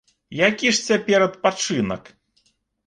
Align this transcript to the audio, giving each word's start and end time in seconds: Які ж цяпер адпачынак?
Які 0.49 0.71
ж 0.77 0.81
цяпер 0.93 1.27
адпачынак? 1.29 2.13